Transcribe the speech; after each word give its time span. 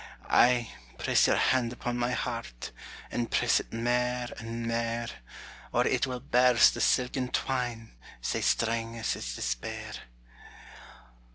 Ay, 0.31 0.71
press 0.97 1.27
your 1.27 1.35
hand 1.35 1.71
upon 1.71 1.95
my 1.95 2.09
heart, 2.11 2.71
And 3.11 3.29
press 3.29 3.59
it 3.59 3.71
mair 3.71 4.29
and 4.39 4.65
mair, 4.65 5.07
Or 5.71 5.85
it 5.85 6.07
will 6.07 6.19
burst 6.19 6.73
the 6.73 6.81
silken 6.81 7.27
twine, 7.29 7.91
Sae 8.19 8.41
strang 8.41 8.95
is 8.95 9.15
its 9.15 9.35
despair. 9.35 9.93